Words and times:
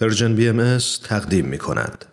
پرژن 0.00 0.34
بی 0.36 0.48
ام 0.48 0.78
تقدیم 1.04 1.44
می 1.44 1.58
کند. 1.58 2.04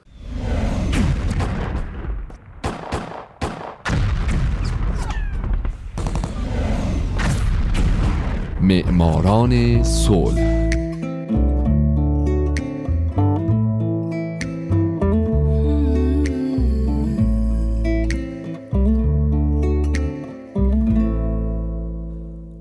معماران 8.61 9.83
صلح. 9.83 10.69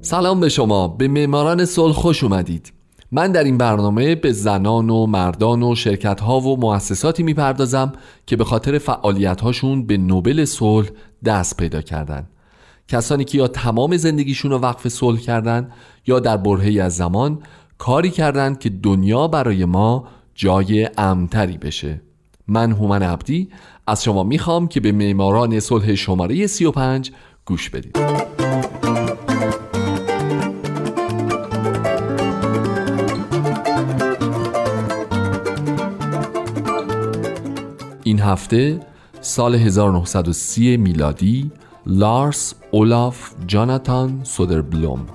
سلام 0.02 0.40
به 0.40 0.48
شما. 0.48 0.88
به 0.88 1.08
معماران 1.08 1.64
صلح 1.64 1.92
خوش 1.92 2.24
اومدید. 2.24 2.83
من 3.16 3.32
در 3.32 3.44
این 3.44 3.58
برنامه 3.58 4.14
به 4.14 4.32
زنان 4.32 4.90
و 4.90 5.06
مردان 5.06 5.62
و 5.62 5.74
شرکت 5.74 6.20
ها 6.20 6.40
و 6.40 6.60
مؤسساتی 6.60 7.22
می‌پردازم 7.22 7.92
که 8.26 8.36
به 8.36 8.44
خاطر 8.44 8.78
فعالیت 8.78 9.40
هاشون 9.40 9.86
به 9.86 9.96
نوبل 9.96 10.44
صلح 10.44 10.88
دست 11.24 11.56
پیدا 11.56 11.82
کردن. 11.82 12.28
کسانی 12.88 13.24
که 13.24 13.38
یا 13.38 13.48
تمام 13.48 13.96
زندگیشون 13.96 14.50
رو 14.50 14.58
وقف 14.58 14.88
صلح 14.88 15.20
کردن 15.20 15.70
یا 16.06 16.20
در 16.20 16.36
برهی 16.36 16.80
از 16.80 16.96
زمان 16.96 17.38
کاری 17.78 18.10
کردند 18.10 18.58
که 18.58 18.70
دنیا 18.70 19.28
برای 19.28 19.64
ما 19.64 20.04
جای 20.34 20.88
امتری 20.98 21.58
بشه. 21.58 22.00
من 22.48 22.72
هومن 22.72 23.02
عبدی 23.02 23.48
از 23.86 24.04
شما 24.04 24.22
می‌خوام 24.22 24.68
که 24.68 24.80
به 24.80 24.92
معماران 24.92 25.60
صلح 25.60 25.94
شماره 25.94 26.46
35 26.46 27.12
گوش 27.44 27.70
بدید. 27.70 27.98
هفته 38.24 38.80
سال 39.20 39.54
1930 39.54 40.76
میلادی 40.76 41.50
لارس 41.86 42.54
اولاف 42.70 43.30
جاناتان 43.46 44.20
سودربلوم. 44.22 45.06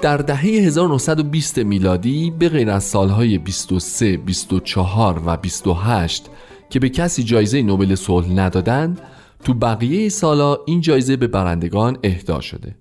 در 0.00 0.16
دهه 0.16 0.40
1920 0.40 1.58
میلادی 1.58 2.30
به 2.30 2.48
غیر 2.48 2.70
از 2.70 2.84
سالهای 2.84 3.38
23, 3.38 4.16
24 4.16 5.22
و 5.26 5.36
28 5.36 6.30
که 6.70 6.80
به 6.80 6.88
کسی 6.88 7.22
جایزه 7.22 7.62
نوبل 7.62 7.94
صلح 7.94 8.32
ندادند 8.32 9.00
تو 9.44 9.54
بقیه 9.54 10.08
سالا 10.08 10.58
این 10.66 10.80
جایزه 10.80 11.16
به 11.16 11.26
برندگان 11.26 11.98
اهدا 12.04 12.40
شده. 12.40 12.74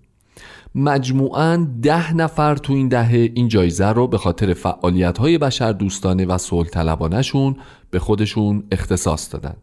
مجموعاً 0.77 1.67
ده 1.81 2.13
نفر 2.13 2.55
تو 2.55 2.73
این 2.73 2.87
دهه 2.87 3.31
این 3.33 3.47
جایزه 3.47 3.87
رو 3.87 4.07
به 4.07 4.17
خاطر 4.17 4.53
فعالیت 4.53 5.17
های 5.17 5.37
بشر 5.37 5.71
دوستانه 5.71 6.25
و 6.25 6.37
صلح 6.37 6.69
طلبانشون 6.69 7.55
به 7.91 7.99
خودشون 7.99 8.63
اختصاص 8.71 9.33
دادن. 9.33 9.55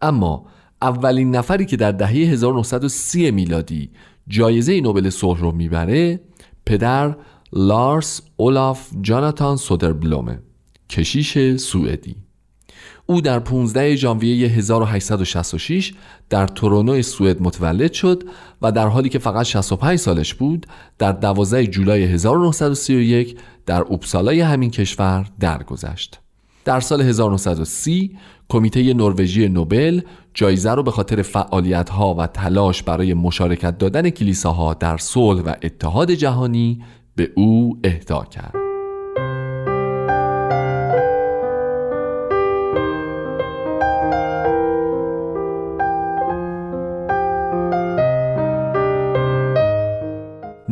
اما 0.00 0.46
اولین 0.82 1.36
نفری 1.36 1.66
که 1.66 1.76
در 1.76 1.92
دهه 1.92 2.10
1930 2.10 3.30
میلادی 3.30 3.90
جایزه 4.28 4.80
نوبل 4.80 5.10
صلح 5.10 5.40
رو 5.40 5.52
می‌بره 5.52 6.20
پدر 6.66 7.16
لارس 7.52 8.20
اولاف 8.36 8.90
جاناتان 9.00 9.56
سودربلومه 9.56 10.38
کشیش 10.90 11.56
سوئدی. 11.56 12.16
او 13.06 13.20
در 13.20 13.38
15 13.38 13.96
ژانویه 13.96 14.48
1866 14.48 15.92
در 16.30 16.46
تورونو 16.46 17.02
سوئد 17.02 17.42
متولد 17.42 17.92
شد 17.92 18.22
و 18.62 18.72
در 18.72 18.88
حالی 18.88 19.08
که 19.08 19.18
فقط 19.18 19.46
65 19.46 19.98
سالش 19.98 20.34
بود 20.34 20.66
در 20.98 21.12
12 21.12 21.66
جولای 21.66 22.04
1931 22.04 23.36
در 23.66 23.82
اوپسالای 23.82 24.40
همین 24.40 24.70
کشور 24.70 25.26
درگذشت. 25.40 26.20
در 26.64 26.80
سال 26.80 27.00
1930 27.02 28.16
کمیته 28.48 28.94
نروژی 28.94 29.48
نوبل 29.48 30.00
جایزه 30.34 30.70
رو 30.70 30.82
به 30.82 30.90
خاطر 30.90 31.22
فعالیت 31.22 31.90
ها 31.90 32.14
و 32.14 32.26
تلاش 32.26 32.82
برای 32.82 33.14
مشارکت 33.14 33.78
دادن 33.78 34.10
کلیساها 34.10 34.74
در 34.74 34.96
صلح 34.96 35.42
و 35.42 35.54
اتحاد 35.62 36.10
جهانی 36.10 36.82
به 37.16 37.30
او 37.36 37.78
اهدا 37.84 38.24
کرد. 38.24 38.61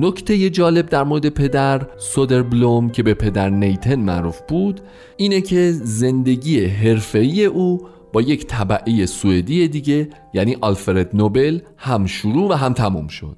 نکته 0.03 0.50
جالب 0.50 0.87
در 0.87 1.05
مورد 1.05 1.28
پدر 1.28 1.87
سودر 1.99 2.43
بلوم 2.43 2.91
که 2.91 3.03
به 3.03 3.15
پدر 3.15 3.50
نیتن 3.50 3.94
معروف 3.94 4.41
بود 4.49 4.81
اینه 5.16 5.41
که 5.41 5.72
زندگی 5.72 6.65
حرفه‌ای 6.65 7.44
او 7.44 7.81
با 8.12 8.22
یک 8.22 8.47
طبعه 8.47 9.06
سوئدی 9.06 9.69
دیگه 9.69 10.09
یعنی 10.34 10.56
آلفرد 10.61 11.16
نوبل 11.16 11.61
هم 11.77 12.06
شروع 12.06 12.50
و 12.50 12.53
هم 12.53 12.72
تموم 12.72 13.09
شد. 13.09 13.37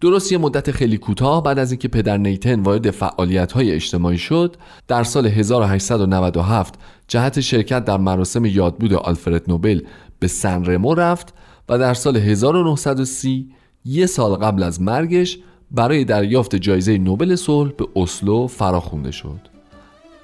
درست 0.00 0.32
یه 0.32 0.38
مدت 0.38 0.70
خیلی 0.70 0.98
کوتاه 0.98 1.42
بعد 1.42 1.58
از 1.58 1.70
اینکه 1.72 1.88
پدر 1.88 2.16
نیتن 2.16 2.60
وارد 2.60 2.90
فعالیت 2.90 3.52
های 3.52 3.72
اجتماعی 3.72 4.18
شد 4.18 4.56
در 4.88 5.04
سال 5.04 5.26
1897 5.26 6.74
جهت 7.08 7.40
شرکت 7.40 7.84
در 7.84 7.96
مراسم 7.96 8.44
یادبود 8.44 8.92
آلفرد 8.92 9.42
نوبل 9.48 9.80
به 10.18 10.26
سن 10.26 10.64
رمو 10.64 10.94
رفت 10.94 11.34
و 11.68 11.78
در 11.78 11.94
سال 11.94 12.16
1930 12.16 13.50
یه 13.86 14.06
سال 14.06 14.36
قبل 14.36 14.62
از 14.62 14.82
مرگش 14.82 15.38
برای 15.70 16.04
دریافت 16.04 16.56
جایزه 16.56 16.98
نوبل 16.98 17.36
صلح 17.36 17.72
به 17.72 17.86
اسلو 17.96 18.46
فراخونده 18.46 19.10
شد. 19.10 19.40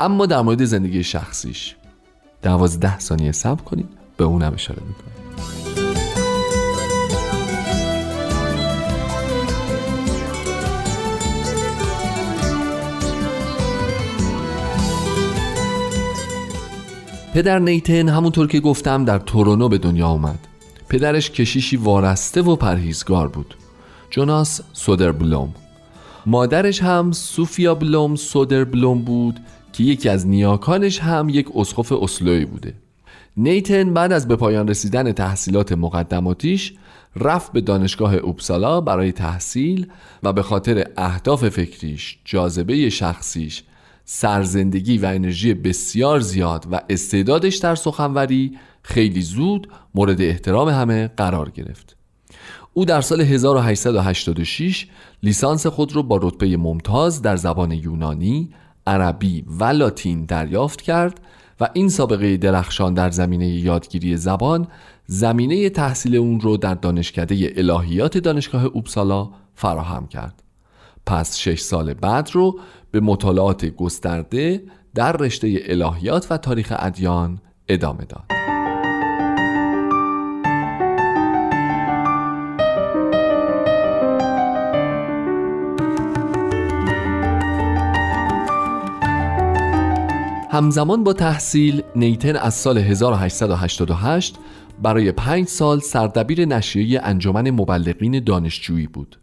اما 0.01 0.27
در 0.27 0.41
مورد 0.43 0.65
زندگی 0.65 1.05
شخصیش 1.05 1.77
دوازده 2.43 2.99
ثانیه 2.99 3.33
صبر 3.33 3.63
کنید 3.63 3.89
به 4.17 4.25
اونم 4.25 4.55
اشاره 4.55 4.83
می‌کنم. 4.89 5.13
پدر 17.35 17.59
نیتن 17.59 18.09
همونطور 18.09 18.47
که 18.47 18.61
گفتم 18.61 19.05
در 19.05 19.19
تورونو 19.19 19.69
به 19.69 19.79
دنیا 19.79 20.07
آمد 20.07 20.39
پدرش 20.89 21.31
کشیشی 21.31 21.77
وارسته 21.77 22.43
و 22.43 22.57
پرهیزگار 22.57 23.29
بود. 23.29 23.55
جوناس 24.13 24.61
سودربلوم 24.73 25.55
مادرش 26.27 26.83
هم 26.83 27.13
سوفیا 27.13 27.75
بلوم 27.75 28.17
سودربلوم 28.17 29.03
بود 29.03 29.41
که 29.73 29.85
یکی 29.85 30.09
از 30.09 30.27
نیاکانش 30.27 31.01
هم 31.01 31.29
یک 31.29 31.49
اسقف 31.55 31.93
اسلوی 31.93 32.45
بوده 32.45 32.75
نیتن 33.37 33.95
بعد 33.95 34.13
از 34.13 34.29
به 34.29 34.37
پایان 34.37 34.69
رسیدن 34.69 35.13
تحصیلات 35.13 35.73
مقدماتیش 35.73 36.75
رفت 37.17 37.53
به 37.53 37.61
دانشگاه 37.61 38.15
اوپسالا 38.15 38.81
برای 38.81 39.13
تحصیل 39.13 39.87
و 40.23 40.33
به 40.33 40.43
خاطر 40.43 40.87
اهداف 40.97 41.49
فکریش، 41.49 42.19
جاذبه 42.25 42.91
شخصیش، 42.91 43.63
سرزندگی 44.05 44.99
و 44.99 45.07
انرژی 45.07 45.55
بسیار 45.55 46.21
زیاد 46.21 46.67
و 46.71 46.81
استعدادش 46.91 47.57
در 47.57 47.75
سخنوری 47.75 48.59
خیلی 48.83 49.23
زود 49.23 49.69
مورد 49.95 50.23
احترام 50.23 50.69
همه 50.69 51.11
قرار 51.17 51.51
گرفت. 51.51 51.97
او 52.75 52.85
در 52.85 53.01
سال 53.01 53.21
1886 53.21 54.87
لیسانس 55.23 55.67
خود 55.67 55.97
را 55.97 56.03
با 56.03 56.17
رتبه 56.23 56.57
ممتاز 56.57 57.23
در 57.23 57.37
زبان 57.37 57.73
یونانی، 57.73 58.51
عربی 58.87 59.45
و 59.61 59.65
لاتین 59.65 60.25
دریافت 60.25 60.83
کرد 60.83 61.21
و 61.61 61.69
این 61.73 61.89
سابقه 61.89 62.37
درخشان 62.37 62.95
در 62.95 63.11
زمینه 63.11 63.49
یادگیری 63.49 64.17
زبان 64.17 64.69
زمینه 65.07 65.71
تحصیل 65.71 66.17
اون 66.17 66.41
رو 66.41 66.57
در 66.57 66.75
دانشکده 66.75 67.53
الهیات 67.57 68.19
دانشگاه 68.19 68.65
اوبسالا 68.65 69.31
فراهم 69.55 70.07
کرد. 70.07 70.43
پس 71.07 71.37
شش 71.39 71.61
سال 71.61 71.95
بعد 71.95 72.31
رو 72.33 72.59
به 72.91 73.01
مطالعات 73.01 73.65
گسترده 73.65 74.63
در 74.95 75.13
رشته 75.13 75.61
الهیات 75.67 76.27
و 76.31 76.37
تاریخ 76.37 76.73
ادیان 76.79 77.41
ادامه 77.69 78.05
داد. 78.05 78.25
همزمان 90.53 91.05
با 91.05 91.13
تحصیل 91.13 91.83
نیتن 91.97 92.37
از 92.37 92.55
سال 92.55 92.79
1888 92.79 94.37
برای 94.83 95.13
پنج 95.13 95.49
سال 95.49 95.81
سردبیر 95.81 96.45
نشریه 96.45 97.01
انجمن 97.03 97.51
مبلغین 97.51 98.25
دانشجویی 98.25 98.87
بود. 98.87 99.19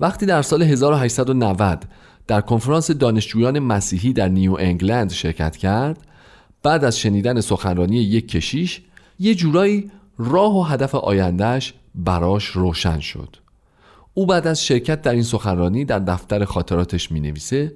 وقتی 0.00 0.26
در 0.26 0.42
سال 0.42 0.62
1890 0.62 1.84
در 2.26 2.40
کنفرانس 2.40 2.90
دانشجویان 2.90 3.58
مسیحی 3.58 4.12
در 4.12 4.28
نیو 4.28 4.56
انگلند 4.58 5.12
شرکت 5.12 5.56
کرد 5.56 6.06
بعد 6.62 6.84
از 6.84 6.98
شنیدن 6.98 7.40
سخنرانی 7.40 7.96
یک 7.96 8.28
کشیش 8.28 8.82
یه 9.18 9.34
جورایی 9.34 9.90
راه 10.18 10.56
و 10.56 10.62
هدف 10.62 10.94
آیندهش 10.94 11.74
براش 11.94 12.44
روشن 12.44 13.00
شد. 13.00 13.36
او 14.14 14.26
بعد 14.26 14.46
از 14.46 14.64
شرکت 14.64 15.02
در 15.02 15.12
این 15.12 15.22
سخنرانی 15.22 15.84
در 15.84 15.98
دفتر 15.98 16.44
خاطراتش 16.44 17.12
می 17.12 17.20
نویسه 17.20 17.72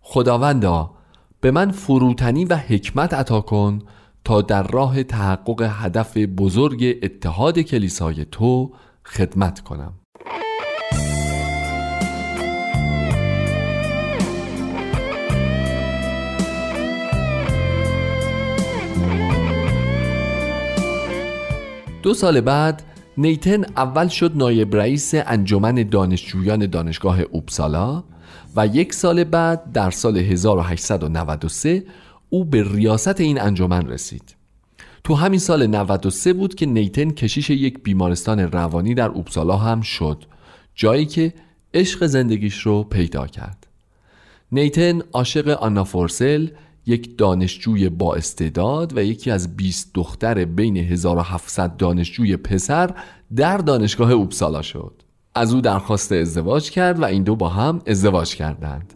خداوندا 0.00 0.97
به 1.40 1.50
من 1.50 1.70
فروتنی 1.70 2.44
و 2.44 2.56
حکمت 2.56 3.14
عطا 3.14 3.40
کن 3.40 3.78
تا 4.24 4.42
در 4.42 4.62
راه 4.62 5.02
تحقق 5.02 5.70
هدف 5.70 6.16
بزرگ 6.16 6.98
اتحاد 7.02 7.58
کلیسای 7.58 8.24
تو 8.24 8.72
خدمت 9.04 9.60
کنم. 9.60 9.92
دو 22.02 22.14
سال 22.14 22.40
بعد 22.40 22.82
نیتن 23.18 23.64
اول 23.64 24.08
شد 24.08 24.36
نایب 24.36 24.76
رئیس 24.76 25.14
انجمن 25.14 25.74
دانشجویان 25.74 26.66
دانشگاه 26.66 27.20
اوبسالا 27.20 28.04
و 28.56 28.66
یک 28.66 28.94
سال 28.94 29.24
بعد 29.24 29.72
در 29.72 29.90
سال 29.90 30.16
1893 30.16 31.84
او 32.30 32.44
به 32.44 32.64
ریاست 32.72 33.20
این 33.20 33.40
انجمن 33.40 33.86
رسید. 33.86 34.34
تو 35.04 35.14
همین 35.14 35.40
سال 35.40 35.66
93 35.66 36.32
بود 36.32 36.54
که 36.54 36.66
نیتن 36.66 37.10
کشیش 37.10 37.50
یک 37.50 37.82
بیمارستان 37.82 38.40
روانی 38.40 38.94
در 38.94 39.08
اوبسالا 39.08 39.56
هم 39.56 39.80
شد 39.80 40.24
جایی 40.74 41.06
که 41.06 41.34
عشق 41.74 42.06
زندگیش 42.06 42.58
رو 42.58 42.82
پیدا 42.82 43.26
کرد. 43.26 43.66
نیتن 44.52 45.00
عاشق 45.12 45.48
آنا 45.48 45.84
فورسل 45.84 46.48
یک 46.86 47.18
دانشجوی 47.18 47.88
با 47.88 48.14
استعداد 48.14 48.96
و 48.96 49.02
یکی 49.02 49.30
از 49.30 49.56
20 49.56 49.90
دختر 49.94 50.44
بین 50.44 50.76
1700 50.76 51.76
دانشجوی 51.76 52.36
پسر 52.36 52.94
در 53.36 53.58
دانشگاه 53.58 54.12
اوبسالا 54.12 54.62
شد. 54.62 54.97
از 55.38 55.54
او 55.54 55.60
درخواست 55.60 56.12
ازدواج 56.12 56.70
کرد 56.70 57.00
و 57.00 57.04
این 57.04 57.22
دو 57.22 57.36
با 57.36 57.48
هم 57.48 57.80
ازدواج 57.86 58.36
کردند. 58.36 58.94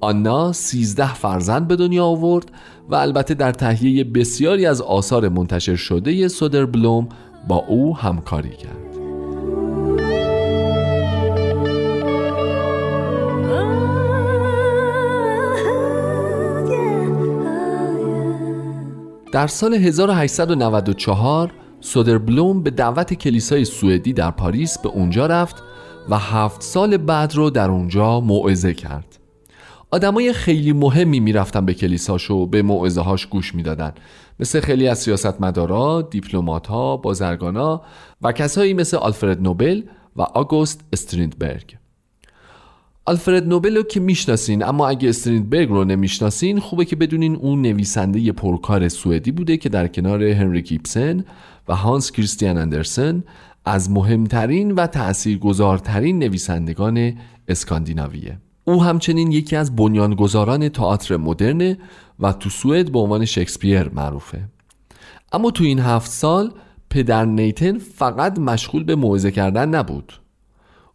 آنا 0.00 0.52
13 0.52 1.14
فرزند 1.14 1.68
به 1.68 1.76
دنیا 1.76 2.04
آورد 2.04 2.52
و 2.88 2.94
البته 2.94 3.34
در 3.34 3.52
تهیه 3.52 4.04
بسیاری 4.04 4.66
از 4.66 4.80
آثار 4.80 5.28
منتشر 5.28 5.76
شده 5.76 6.28
سودر 6.28 6.66
بلوم 6.66 7.08
با 7.48 7.56
او 7.56 7.96
همکاری 7.96 8.50
کرد. 8.50 8.88
در 19.32 19.46
سال 19.46 19.74
1894 19.74 21.52
سودربلوم 21.80 22.62
به 22.62 22.70
دعوت 22.70 23.14
کلیسای 23.14 23.64
سوئدی 23.64 24.12
در 24.12 24.30
پاریس 24.30 24.78
به 24.78 24.88
اونجا 24.88 25.26
رفت 25.26 25.62
و 26.08 26.18
هفت 26.18 26.62
سال 26.62 26.96
بعد 26.96 27.34
رو 27.34 27.50
در 27.50 27.70
اونجا 27.70 28.20
موعظه 28.20 28.74
کرد. 28.74 29.18
آدمای 29.90 30.32
خیلی 30.32 30.72
مهمی 30.72 31.20
می‌رفتن 31.20 31.66
به 31.66 31.74
کلیساش 31.74 32.30
و 32.30 32.46
به 32.46 32.62
موعظه 32.62 33.00
هاش 33.00 33.26
گوش 33.26 33.54
می‌دادن. 33.54 33.92
مثل 34.40 34.60
خیلی 34.60 34.88
از 34.88 34.98
سیاستمدارا، 34.98 36.02
دیپلمات‌ها، 36.02 36.96
بازرگانا 36.96 37.82
و 38.22 38.32
کسایی 38.32 38.74
مثل 38.74 38.96
آلفرد 38.96 39.42
نوبل 39.42 39.82
و 40.16 40.22
آگوست 40.22 40.80
استریندبرگ. 40.92 41.76
آلفرد 43.04 43.48
نوبل 43.48 43.76
رو 43.76 43.82
که 43.82 44.00
می‌شناسین 44.00 44.64
اما 44.64 44.88
اگه 44.88 45.08
استریندبرگ 45.08 45.68
رو 45.68 45.84
نمی‌شناسین 45.84 46.60
خوبه 46.60 46.84
که 46.84 46.96
بدونین 46.96 47.36
اون 47.36 47.62
نویسنده 47.62 48.32
پرکار 48.32 48.88
سوئدی 48.88 49.30
بوده 49.30 49.56
که 49.56 49.68
در 49.68 49.88
کنار 49.88 50.22
هنری 50.22 50.62
کیپسن 50.62 51.24
و 51.68 51.76
هانس 51.76 52.12
کریستیان 52.12 52.58
اندرسن 52.58 53.24
از 53.68 53.90
مهمترین 53.90 54.72
و 54.72 54.86
تأثیرگذارترین 54.86 56.18
نویسندگان 56.18 57.12
اسکاندیناویه. 57.48 58.38
او 58.64 58.84
همچنین 58.84 59.32
یکی 59.32 59.56
از 59.56 59.76
بنیانگذاران 59.76 60.68
تئاتر 60.68 61.16
مدرن 61.16 61.76
و 62.20 62.32
تو 62.32 62.50
سوئد 62.50 62.92
به 62.92 62.98
عنوان 62.98 63.24
شکسپیر 63.24 63.88
معروفه. 63.88 64.48
اما 65.32 65.50
تو 65.50 65.64
این 65.64 65.78
هفت 65.78 66.10
سال 66.10 66.52
پدر 66.90 67.24
نیتن 67.24 67.78
فقط 67.78 68.38
مشغول 68.38 68.84
به 68.84 68.94
موعظه 68.94 69.30
کردن 69.30 69.68
نبود. 69.68 70.12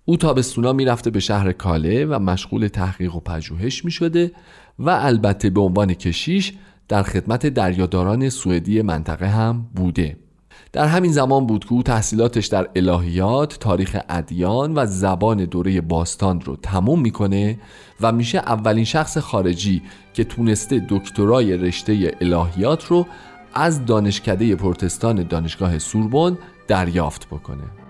او 0.06 0.18
تابستونا 0.18 0.74
می‌رفته 0.74 1.10
به 1.10 1.20
شهر 1.20 1.52
کاله 1.52 2.06
و 2.06 2.20
مشغول 2.20 2.68
تحقیق 2.68 3.16
و 3.16 3.20
پژوهش 3.20 3.86
می 3.86 3.92
شده 3.92 4.32
و 4.80 4.90
البته 4.90 5.50
به 5.50 5.62
عنوان 5.62 5.94
کشیش 5.94 6.54
در 6.88 7.04
خدمت 7.04 7.48
دریاداران 7.48 8.30
سوئدی 8.30 8.82
منطقه 8.82 9.28
هم 9.28 9.70
بوده. 9.76 10.23
در 10.74 10.88
همین 10.88 11.12
زمان 11.12 11.48
بود 11.48 11.66
که 11.66 11.74
او 11.74 11.84
تحصیلاتش 11.84 12.48
در 12.48 12.70
الهیات، 12.76 13.58
تاریخ 13.60 13.98
ادیان 14.10 14.74
و 14.78 14.86
زبان 14.86 15.46
دوره 15.46 15.82
باستان 15.82 16.42
رو 16.42 16.56
تموم 16.56 17.02
می‌کنه 17.02 17.60
و 18.02 18.12
میشه 18.12 18.38
اولین 18.38 18.84
شخص 18.84 19.18
خارجی 19.18 19.82
که 20.14 20.24
تونسته 20.24 20.86
دکترای 20.90 21.58
رشته 21.58 22.18
الهیات 22.22 22.86
رو 22.86 23.06
از 23.54 23.86
دانشکده 23.86 24.56
پروتستان 24.56 25.24
دانشگاه 25.24 25.80
سوربن 25.80 26.38
دریافت 26.68 27.28
بکنه. 27.28 27.83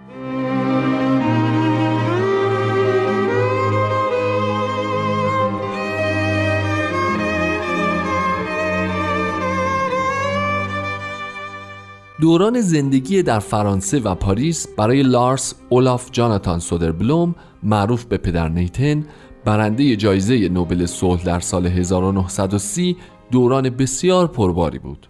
دوران 12.23 12.61
زندگی 12.61 13.23
در 13.23 13.39
فرانسه 13.39 13.99
و 13.99 14.15
پاریس 14.15 14.67
برای 14.77 15.03
لارس 15.03 15.53
اولاف 15.69 16.09
جاناتان 16.11 16.59
سودربلوم 16.59 17.35
معروف 17.63 18.05
به 18.05 18.17
پدر 18.17 18.49
نیتن 18.49 19.05
برنده 19.45 19.95
جایزه 19.95 20.49
نوبل 20.49 20.85
صلح 20.85 21.23
در 21.23 21.39
سال 21.39 21.67
1930 21.67 22.97
دوران 23.31 23.69
بسیار 23.69 24.27
پرباری 24.27 24.79
بود. 24.79 25.07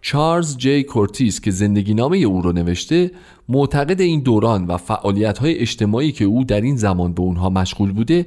چارلز 0.00 0.56
جی 0.56 0.82
کورتیس 0.82 1.40
که 1.40 1.50
زندگی 1.50 1.94
نامه 1.94 2.16
او 2.16 2.42
رو 2.42 2.52
نوشته 2.52 3.10
معتقده 3.48 4.00
این 4.00 4.20
دوران 4.20 4.66
و 4.66 4.76
فعالیت 4.76 5.38
های 5.38 5.58
اجتماعی 5.58 6.12
که 6.12 6.24
او 6.24 6.44
در 6.44 6.60
این 6.60 6.76
زمان 6.76 7.12
به 7.12 7.20
اونها 7.20 7.50
مشغول 7.50 7.92
بوده 7.92 8.26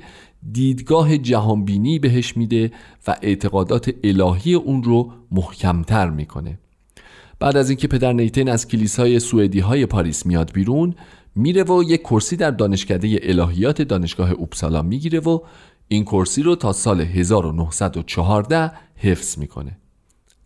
دیدگاه 0.52 1.18
جهانبینی 1.18 2.00
بهش 2.00 2.38
میده 2.38 2.72
و 3.08 3.16
اعتقادات 3.22 3.92
الهی 4.04 4.54
اون 4.54 4.84
رو 4.84 5.12
محکمتر 5.32 6.10
می‌کنه. 6.10 6.58
بعد 7.42 7.58
از 7.58 7.70
اینکه 7.70 7.88
پدر 7.88 8.14
نیتن 8.14 8.48
از 8.48 8.68
کلیسای 8.68 9.20
سوئدی 9.20 9.60
های 9.60 9.86
پاریس 9.86 10.26
میاد 10.26 10.52
بیرون 10.54 10.96
میره 11.36 11.64
و 11.64 11.84
یک 11.84 12.02
کرسی 12.02 12.36
در 12.36 12.52
دانشکده 12.52 13.20
الهیات 13.24 13.82
دانشگاه 13.82 14.32
اوپسالا 14.32 14.82
می‌گیره 14.82 15.20
و 15.20 15.40
این 15.88 16.04
کرسی 16.04 16.44
رو 16.44 16.56
تا 16.56 16.74
سال 16.74 17.02
1914 17.02 18.72
حفظ 18.96 19.38
می‌کنه. 19.38 19.78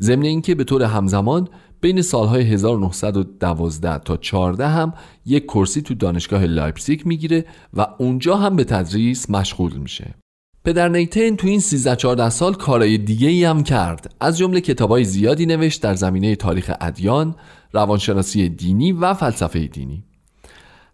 ضمن 0.01 0.23
اینکه 0.23 0.55
به 0.55 0.63
طور 0.63 0.83
همزمان 0.83 1.47
بین 1.81 2.01
سالهای 2.01 2.43
1912 2.43 3.97
تا 3.99 4.17
14 4.17 4.67
هم 4.67 4.93
یک 5.25 5.43
کرسی 5.45 5.81
تو 5.81 5.93
دانشگاه 5.93 6.45
لایپزیگ 6.45 7.05
می‌گیره 7.05 7.45
و 7.73 7.87
اونجا 7.97 8.35
هم 8.35 8.55
به 8.55 8.63
تدریس 8.63 9.29
مشغول 9.29 9.73
میشه. 9.73 10.15
پدر 10.65 10.89
نیتن 10.89 11.35
تو 11.35 11.47
این 11.47 11.59
13 11.59 11.95
14 11.95 12.29
سال 12.29 12.53
کارهای 12.53 12.97
دیگه 12.97 13.27
ای 13.27 13.43
هم 13.43 13.63
کرد. 13.63 14.15
از 14.19 14.37
جمله 14.37 14.61
کتابای 14.61 15.03
زیادی 15.03 15.45
نوشت 15.45 15.81
در 15.81 15.93
زمینه 15.93 16.35
تاریخ 16.35 16.71
ادیان، 16.81 17.35
روانشناسی 17.73 18.49
دینی 18.49 18.91
و 18.91 19.13
فلسفه 19.13 19.67
دینی. 19.67 20.03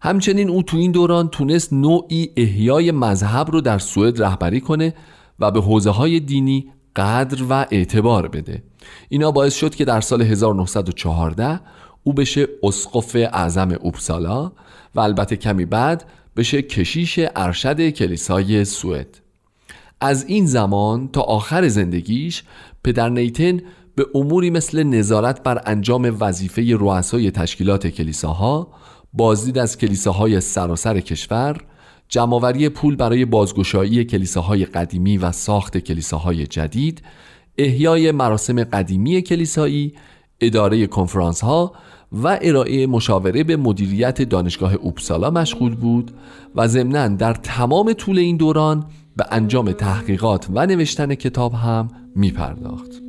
همچنین 0.02 0.48
او 0.50 0.62
تو 0.62 0.76
این 0.76 0.92
دوران 0.92 1.28
تونست 1.28 1.72
نوعی 1.72 2.30
احیای 2.36 2.90
مذهب 2.90 3.50
رو 3.50 3.60
در 3.60 3.78
سوئد 3.78 4.22
رهبری 4.22 4.60
کنه 4.60 4.94
و 5.38 5.50
به 5.50 5.60
حوزه 5.60 5.90
های 5.90 6.20
دینی 6.20 6.72
قدر 6.96 7.42
و 7.50 7.66
اعتبار 7.70 8.28
بده. 8.28 8.62
اینا 9.08 9.30
باعث 9.30 9.54
شد 9.54 9.74
که 9.74 9.84
در 9.84 10.00
سال 10.00 10.22
1914 10.22 11.60
او 12.04 12.12
بشه 12.12 12.48
اسقف 12.62 13.16
اعظم 13.16 13.72
اوپسالا 13.80 14.52
و 14.94 15.00
البته 15.00 15.36
کمی 15.36 15.64
بعد 15.64 16.04
بشه 16.36 16.62
کشیش 16.62 17.20
ارشد 17.36 17.88
کلیسای 17.90 18.64
سوئد. 18.64 19.21
از 20.02 20.24
این 20.28 20.46
زمان 20.46 21.08
تا 21.08 21.20
آخر 21.20 21.68
زندگیش 21.68 22.42
پدر 22.84 23.08
نیتن 23.08 23.60
به 23.94 24.06
اموری 24.14 24.50
مثل 24.50 24.82
نظارت 24.82 25.42
بر 25.42 25.62
انجام 25.66 26.16
وظیفه 26.20 26.76
رؤسای 26.76 27.30
تشکیلات 27.30 27.86
کلیساها 27.86 28.68
بازدید 29.12 29.58
از 29.58 29.78
کلیساهای 29.78 30.40
سراسر 30.40 31.00
کشور 31.00 31.56
جمعآوری 32.08 32.68
پول 32.68 32.96
برای 32.96 33.24
بازگشایی 33.24 34.04
کلیساهای 34.04 34.64
قدیمی 34.64 35.18
و 35.18 35.32
ساخت 35.32 35.78
کلیساهای 35.78 36.46
جدید 36.46 37.02
احیای 37.58 38.12
مراسم 38.12 38.64
قدیمی 38.64 39.22
کلیسایی 39.22 39.94
اداره 40.40 40.86
کنفرانس 40.86 41.40
ها 41.40 41.72
و 42.12 42.38
ارائه 42.42 42.86
مشاوره 42.86 43.44
به 43.44 43.56
مدیریت 43.56 44.22
دانشگاه 44.22 44.74
اوپسالا 44.74 45.30
مشغول 45.30 45.74
بود 45.74 46.10
و 46.54 46.68
ضمنا 46.68 47.08
در 47.08 47.34
تمام 47.34 47.92
طول 47.92 48.18
این 48.18 48.36
دوران 48.36 48.86
به 49.16 49.24
انجام 49.30 49.72
تحقیقات 49.72 50.46
و 50.54 50.66
نوشتن 50.66 51.14
کتاب 51.14 51.52
هم 51.52 51.88
می 52.16 52.30
پرداخت. 52.30 53.02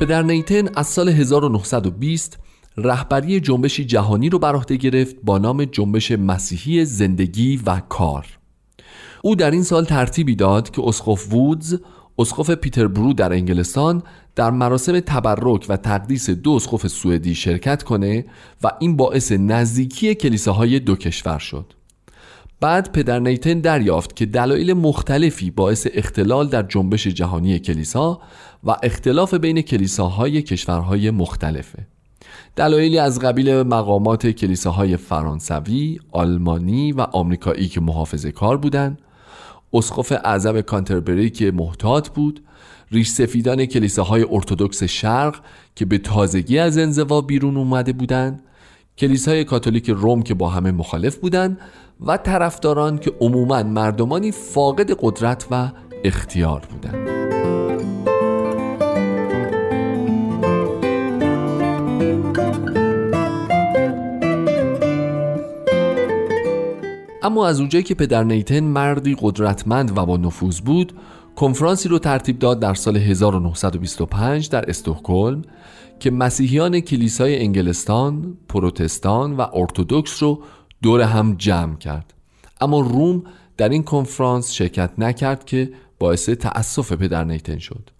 پدر 0.00 0.22
نیتن 0.22 0.68
از 0.74 0.86
سال 0.86 1.08
1920 1.08 2.38
رهبری 2.76 3.40
جنبشی 3.40 3.84
جهانی 3.84 4.28
رو 4.28 4.38
بر 4.38 4.54
عهده 4.54 4.76
گرفت 4.76 5.16
با 5.24 5.38
نام 5.38 5.64
جنبش 5.64 6.12
مسیحی 6.12 6.84
زندگی 6.84 7.60
و 7.66 7.80
کار 7.88 8.35
او 9.22 9.34
در 9.34 9.50
این 9.50 9.62
سال 9.62 9.84
ترتیبی 9.84 10.36
داد 10.36 10.70
که 10.70 10.82
اسقف 10.84 11.32
وودز 11.32 11.78
اسقف 12.18 12.50
پیتربرو 12.50 13.12
در 13.12 13.32
انگلستان 13.32 14.02
در 14.34 14.50
مراسم 14.50 15.00
تبرک 15.00 15.66
و 15.68 15.76
تقدیس 15.76 16.30
دو 16.30 16.52
اسقف 16.52 16.86
سوئدی 16.86 17.34
شرکت 17.34 17.82
کنه 17.82 18.24
و 18.62 18.70
این 18.78 18.96
باعث 18.96 19.32
نزدیکی 19.32 20.14
کلیساهای 20.14 20.80
دو 20.80 20.96
کشور 20.96 21.38
شد. 21.38 21.72
بعد 22.60 22.92
پدر 22.92 23.18
نیتن 23.18 23.60
دریافت 23.60 24.16
که 24.16 24.26
دلایل 24.26 24.72
مختلفی 24.72 25.50
باعث 25.50 25.86
اختلال 25.94 26.48
در 26.48 26.62
جنبش 26.62 27.06
جهانی 27.06 27.58
کلیسا 27.58 28.20
و 28.64 28.76
اختلاف 28.82 29.34
بین 29.34 29.62
کلیساهای 29.62 30.42
کشورهای 30.42 31.10
مختلفه. 31.10 31.86
دلایلی 32.56 32.98
از 32.98 33.18
قبیل 33.20 33.62
مقامات 33.62 34.26
کلیساهای 34.26 34.96
فرانسوی، 34.96 35.98
آلمانی 36.12 36.92
و 36.92 37.00
آمریکایی 37.00 37.68
که 37.68 37.80
محافظه 37.80 38.32
کار 38.32 38.56
بودند 38.56 38.98
اسقف 39.72 40.12
اعظم 40.12 40.60
کانتربری 40.60 41.30
که 41.30 41.50
محتاط 41.50 42.08
بود 42.08 42.42
ریش 42.92 43.08
سفیدان 43.08 43.66
کلیساهای 43.66 44.26
ارتودکس 44.30 44.82
شرق 44.82 45.40
که 45.74 45.84
به 45.84 45.98
تازگی 45.98 46.58
از 46.58 46.78
انزوا 46.78 47.20
بیرون 47.20 47.56
اومده 47.56 47.92
بودند 47.92 48.42
کلیسای 48.98 49.44
کاتولیک 49.44 49.90
روم 49.90 50.22
که 50.22 50.34
با 50.34 50.48
همه 50.48 50.70
مخالف 50.70 51.16
بودند 51.16 51.60
و 52.00 52.16
طرفداران 52.16 52.98
که 52.98 53.12
عموما 53.20 53.62
مردمانی 53.62 54.32
فاقد 54.32 54.90
قدرت 55.00 55.46
و 55.50 55.70
اختیار 56.04 56.62
بودند. 56.70 57.05
اما 67.26 67.46
از 67.46 67.60
اونجایی 67.60 67.82
که 67.82 67.94
پدر 67.94 68.24
نیتن 68.24 68.60
مردی 68.60 69.16
قدرتمند 69.20 69.98
و 69.98 70.06
با 70.06 70.16
نفوذ 70.16 70.60
بود 70.60 70.92
کنفرانسی 71.36 71.88
رو 71.88 71.98
ترتیب 71.98 72.38
داد 72.38 72.60
در 72.60 72.74
سال 72.74 72.96
1925 72.96 74.48
در 74.48 74.70
استکهلم 74.70 75.42
که 76.00 76.10
مسیحیان 76.10 76.80
کلیسای 76.80 77.38
انگلستان، 77.38 78.36
پروتستان 78.48 79.36
و 79.36 79.46
ارتودکس 79.52 80.22
رو 80.22 80.42
دور 80.82 81.00
هم 81.00 81.34
جمع 81.38 81.76
کرد. 81.76 82.14
اما 82.60 82.80
روم 82.80 83.22
در 83.56 83.68
این 83.68 83.82
کنفرانس 83.82 84.52
شرکت 84.52 84.90
نکرد 84.98 85.44
که 85.44 85.70
باعث 85.98 86.28
تأسف 86.28 86.92
پدر 86.92 87.24
نیتن 87.24 87.58
شد. 87.58 87.90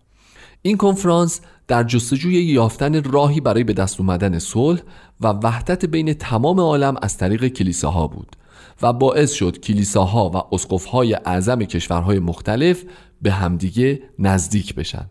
این 0.63 0.77
کنفرانس 0.77 1.41
در 1.69 1.85
جستجوی 1.85 2.35
یافتن 2.35 3.03
راهی 3.03 3.41
برای 3.41 3.65
به 3.65 3.73
دست 3.73 4.01
اومدن 4.01 4.39
صلح 4.39 4.81
و 5.21 5.27
وحدت 5.29 5.85
بین 5.85 6.15
تمام 6.15 6.61
عالم 6.61 6.95
از 7.03 7.17
طریق 7.17 7.49
کلیساها 7.49 8.07
بود. 8.07 8.37
و 8.83 8.93
باعث 8.93 9.33
شد 9.33 9.61
کلیساها 9.61 10.31
و 10.31 10.55
اسقفهای 10.55 11.15
اعظم 11.15 11.65
کشورهای 11.65 12.19
مختلف 12.19 12.85
به 13.23 13.33
همدیگه 13.33 14.03
نزدیک 14.19 14.75
بشن. 14.75 15.07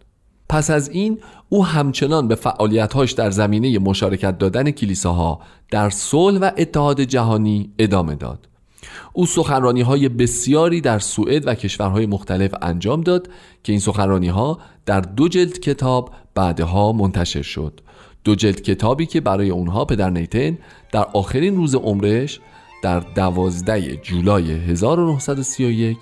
پس 0.49 0.69
از 0.69 0.89
این 0.89 1.19
او 1.49 1.65
همچنان 1.65 2.27
به 2.27 2.35
فعالیتهاش 2.35 3.11
در 3.11 3.31
زمینه 3.31 3.79
مشارکت 3.79 4.37
دادن 4.37 4.71
کلیساها 4.71 5.39
در 5.71 5.89
صلح 5.89 6.39
و 6.39 6.51
اتحاد 6.57 7.01
جهانی 7.01 7.73
ادامه 7.79 8.15
داد. 8.15 8.47
او 9.13 9.25
سخنرانی 9.25 9.81
های 9.81 10.09
بسیاری 10.09 10.81
در 10.81 10.99
سوئد 10.99 11.47
و 11.47 11.55
کشورهای 11.55 12.05
مختلف 12.05 12.53
انجام 12.61 13.01
داد 13.01 13.29
که 13.63 13.71
این 13.71 13.79
سخنرانی 13.79 14.27
ها 14.27 14.59
در 14.85 15.01
دو 15.01 15.27
جلد 15.27 15.59
کتاب 15.59 16.11
بعدها 16.35 16.91
منتشر 16.91 17.41
شد. 17.41 17.81
دو 18.23 18.35
جلد 18.35 18.61
کتابی 18.61 19.05
که 19.05 19.21
برای 19.21 19.49
اونها 19.49 19.85
پدر 19.85 20.09
نیتن 20.09 20.57
در 20.91 21.05
آخرین 21.13 21.55
روز 21.55 21.75
عمرش 21.75 22.39
در 22.85 22.99
دوازده 22.99 23.97
جولای 23.97 24.51
1931 24.51 25.97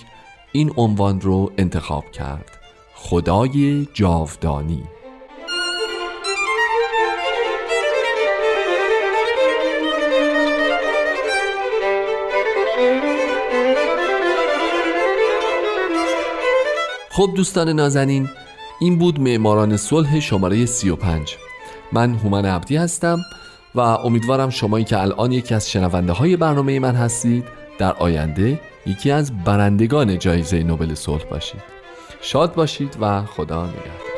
این 0.51 0.73
عنوان 0.77 1.21
رو 1.21 1.51
انتخاب 1.57 2.11
کرد. 2.11 2.51
خدای 2.95 3.87
جاودانی. 3.93 4.83
خب 17.11 17.33
دوستان 17.35 17.69
نازنین 17.69 18.29
این 18.79 18.97
بود 18.97 19.19
معماران 19.19 19.77
صلح 19.77 20.19
شماره 20.19 20.65
35 20.65 21.37
من 21.91 22.15
هومن 22.15 22.45
عبدی 22.45 22.75
هستم. 22.75 23.19
و 23.75 23.79
امیدوارم 23.79 24.49
شمایی 24.49 24.85
که 24.85 25.01
الان 25.01 25.31
یکی 25.31 25.55
از 25.55 25.71
شنونده 25.71 26.13
های 26.13 26.37
برنامه 26.37 26.79
من 26.79 26.95
هستید 26.95 27.45
در 27.77 27.93
آینده 27.93 28.59
یکی 28.85 29.11
از 29.11 29.43
برندگان 29.43 30.19
جایزه 30.19 30.63
نوبل 30.63 30.93
صلح 30.93 31.23
باشید. 31.23 31.61
شاد 32.21 32.53
باشید 32.53 32.97
و 33.01 33.21
خدا 33.21 33.65
نگهدار. 33.65 34.12